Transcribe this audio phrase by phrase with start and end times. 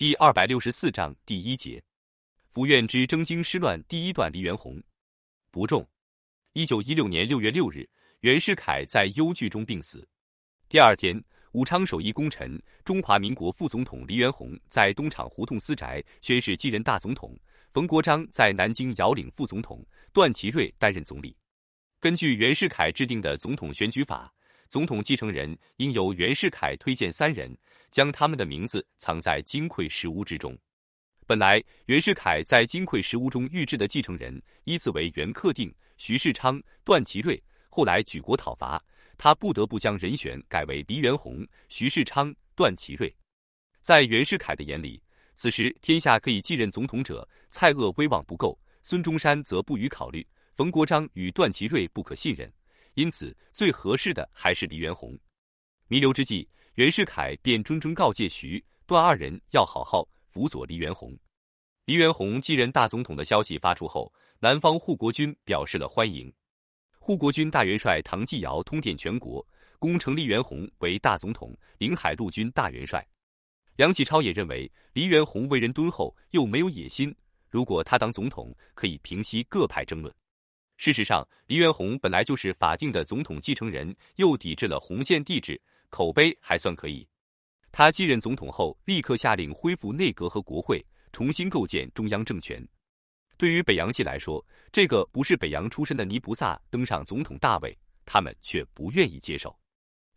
[0.00, 1.78] 第二百六十四章第一节，
[2.48, 4.32] 福院之征京失乱第一段。
[4.32, 4.82] 黎元洪
[5.50, 5.86] 不中。
[6.54, 7.86] 一九一六年六月六日，
[8.20, 10.08] 袁世凯在忧惧中病死。
[10.70, 17.38] 第二天，武昌首义功臣、中华民国副总统黎元洪在东厂胡同私宅宣誓继任大总统，
[17.74, 21.36] 冯国璋在南京遥领副总统，段祺瑞担任总理。
[22.00, 24.32] 根据袁世凯制定的总统选举法，
[24.70, 27.54] 总统继承人应由袁世凯推荐三人。
[27.90, 30.56] 将他们的名字藏在金匮石屋之中。
[31.26, 37.42] 本来袁世凯在金匮石屋中预置的继承人依次为袁克定、徐世昌、段祺瑞。
[37.68, 38.80] 后来举国讨伐，
[39.18, 43.12] 他不得不将人选改为黎元洪、徐世昌、段祺瑞。
[43.80, 45.02] 在袁世凯的眼里，
[45.34, 50.24] 此时天下可以继任总统者，蔡锷威望不够，孙中山则不予考虑，
[50.54, 52.48] 冯国璋与段祺瑞不可信任，
[52.94, 55.18] 因此最合适的还是黎元洪。
[55.88, 56.48] 弥留之际。
[56.74, 61.14] 袁世凯便谆谆告诫徐段二人要好好辅佐黎元洪。
[61.84, 66.32] 黎元洪继任大总统的消息发出后，南方护国军表示了欢迎。
[66.98, 69.46] 护国军大元帅唐继尧通电全国，
[69.78, 73.06] 恭称黎元洪为大总统、领海陆军大元帅。
[73.76, 77.14] 梁启超也认为黎元洪为人敦厚，又没有野心，
[77.50, 80.14] 如果他当总统，可以平息各派争论。
[80.80, 85.60] 事实上，黎元洪本来就是法定的总统继承人，又抵制了洪宪帝制。
[85.90, 87.06] 口碑还算可以。
[87.70, 92.66] 他继任总统后，立刻下令恢复内阁和国会，重新构建中央政权。
[93.36, 94.42] 对于北洋系来说，
[94.72, 99.54] 这个不是北洋出身的泥菩萨登上总统大位，他们却不愿意接受。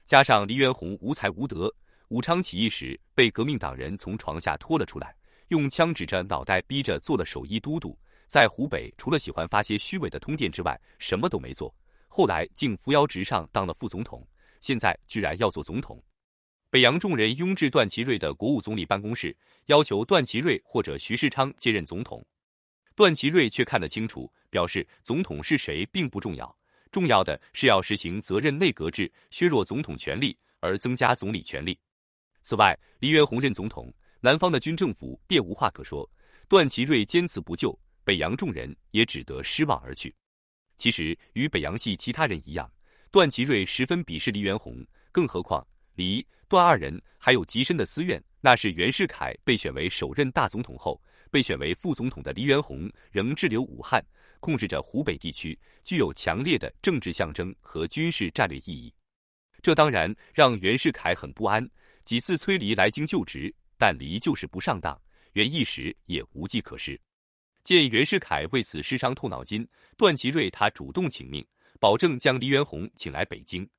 [0.05, 1.69] 加上黎元洪无才无德，
[2.07, 5.13] 武昌起义时被革命党人从床下拖了出来，
[5.49, 7.99] 用枪指着脑袋逼着做了首义都督。
[8.33, 11.71] 在湖北，除了喜欢发些虚伪的通电之外，什么都没做。
[12.07, 14.27] 后来竟扶摇直上，当了副总统。
[14.59, 16.03] 现在居然要做总统，
[16.71, 22.25] 北洋众人拥至段祺瑞的国务总理办公室，要求段祺瑞或者徐世昌接任总统。
[22.95, 26.57] 段祺瑞却看得清楚，表示总统是谁并不重要，
[26.89, 31.79] 重要的是要实行责任内阁制，削弱总统权力而增加总理权力。
[32.41, 36.03] 此外，黎元洪任总统，南方的军政府便无话可说；
[36.47, 40.13] 段祺瑞坚持不就，北洋众人也只得失望而去。
[40.77, 42.71] 其实与北洋系其他人一样。
[43.11, 48.19] 段祺瑞十分鄙视黎元洪，更何况黎段二人还有极深的私怨。
[48.41, 50.99] 那是袁世凯被选为首任大总统后，
[51.29, 54.03] 被选为副总统的黎元洪仍滞留武汉，
[54.39, 58.91] 控制着湖北地区，具有强烈的政治象征和军事战略意义。
[59.61, 61.69] 这当然让袁世凯很不安，
[62.05, 64.99] 几次催黎来京就职，但黎就是不上当，
[65.33, 66.99] 袁一时也无计可施。
[67.63, 69.65] 见袁世凯为此失伤透脑筋，
[69.95, 71.45] 段祺瑞他主动请命。
[71.79, 73.69] 保证将黎元洪请来北京。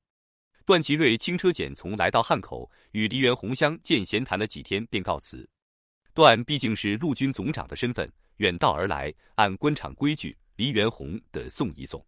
[0.63, 5.47] 段祺瑞轻车简从来到汉口，与黎元洪相见闲谈了几天，便告辞。
[6.13, 12.03] 段毕竟是陆军总长的身份，远道而来，按官场规矩，黎元洪得送一送。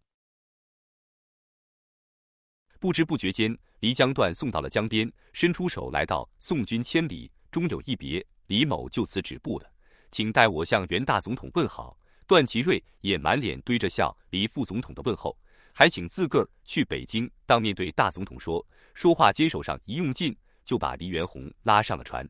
[2.78, 8.24] 不知不觉间，黎将段送到了江边，伸出手来到送君千里，终有一别。
[8.46, 9.68] 李某就此止步了，
[10.10, 11.98] 请代我向袁大总统问好。
[12.26, 15.36] 段祺瑞也满脸堆着笑，黎副总统的问候。
[15.72, 22.28] 还请自个儿去北京当面对大总统说，说话接手上一用劲，就把黎元洪拉上了船。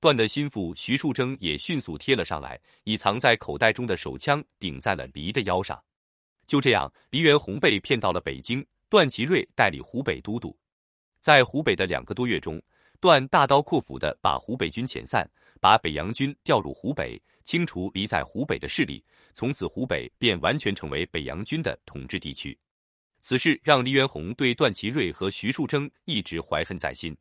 [0.00, 5.78] 段的心腹徐树铮也迅速贴了上来，以藏在口袋中的手枪顶在了黎的腰上。
[6.46, 10.56] 就这样，黎元洪被骗到了北京，段祺瑞代理湖北都督。
[11.20, 12.60] 在湖北的两个多月中，
[12.98, 19.04] 段大刀阔斧地把湖北军遣散，把北洋军调入湖北，清除离在湖北的势力。
[19.34, 22.58] 从此，湖北便完全成为北洋军的统治地区。
[23.20, 27.16] 此事让黎元洪对段祺瑞和徐树铮一直怀恨在心。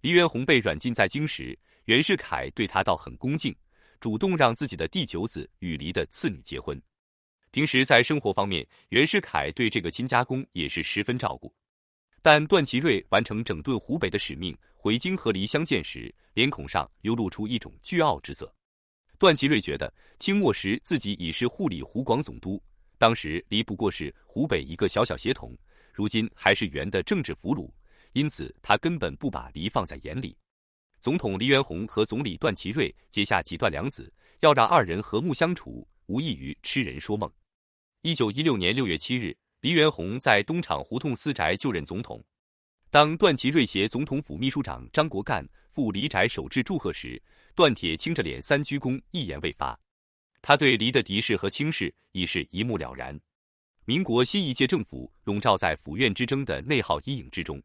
[0.00, 3.54] 黎元洪被软禁在京时，袁世凯对他倒很恭敬，
[4.00, 6.80] 主动让自己的第九子与黎的次女结婚。
[7.50, 11.54] 平时在生活方面，袁世凯对这个亲家公也是十分照顾。
[12.20, 18.54] 但段祺瑞完成整顿湖北的使命，回京和黎相见时，脸孔上流露出一种倨傲之色。
[19.18, 22.62] 段祺瑞觉得，清末时自己已是护理湖广总督。
[22.96, 25.52] 当时黎不过是湖北一个小小协同，
[25.92, 27.68] 如今还是袁的政治俘虏，
[28.12, 30.36] 因此他根本不把黎放在眼里。
[31.00, 37.28] 总统黎元洪和总理段祺瑞结下几段梁子，要让二人和睦相处，无异于痴人说梦。
[38.02, 42.24] 一九一六年六月七日，黎元洪在东厂胡同私宅就任总统。
[42.90, 47.22] 当段祺瑞携总统府秘书长张国干赴黎宅首致祝贺时，
[47.54, 49.78] 段铁青着脸三鞠躬，一言未发。
[50.40, 53.18] 他对黎的敌视和轻视已是一目了然。
[53.84, 57.62] 民国新一届政府笼罩在府院之争的内耗阴影之中，